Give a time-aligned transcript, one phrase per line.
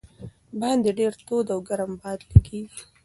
[0.61, 2.81] باندې ډېر تود او ګرم باد لګېږي.